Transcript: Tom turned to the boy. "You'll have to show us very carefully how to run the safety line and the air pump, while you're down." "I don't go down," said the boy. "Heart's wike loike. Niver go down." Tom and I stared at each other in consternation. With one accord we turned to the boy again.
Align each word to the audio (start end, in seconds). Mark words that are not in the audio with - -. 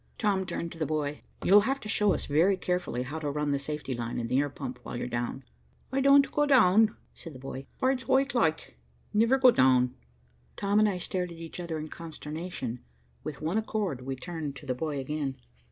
Tom 0.17 0.47
turned 0.47 0.71
to 0.71 0.79
the 0.79 0.85
boy. 0.87 1.21
"You'll 1.43 1.59
have 1.69 1.79
to 1.81 1.87
show 1.87 2.11
us 2.11 2.25
very 2.25 2.57
carefully 2.57 3.03
how 3.03 3.19
to 3.19 3.29
run 3.29 3.51
the 3.51 3.59
safety 3.59 3.93
line 3.93 4.17
and 4.19 4.29
the 4.29 4.39
air 4.39 4.49
pump, 4.49 4.79
while 4.81 4.97
you're 4.97 5.05
down." 5.05 5.43
"I 5.91 6.01
don't 6.01 6.31
go 6.31 6.47
down," 6.47 6.95
said 7.13 7.33
the 7.33 7.39
boy. 7.39 7.67
"Heart's 7.79 8.05
wike 8.05 8.33
loike. 8.33 8.73
Niver 9.13 9.37
go 9.37 9.51
down." 9.51 9.93
Tom 10.55 10.79
and 10.79 10.89
I 10.89 10.97
stared 10.97 11.31
at 11.31 11.37
each 11.37 11.59
other 11.59 11.77
in 11.77 11.89
consternation. 11.89 12.79
With 13.23 13.41
one 13.43 13.59
accord 13.59 14.01
we 14.03 14.15
turned 14.15 14.55
to 14.55 14.65
the 14.65 14.73
boy 14.73 14.97
again. 14.99 15.37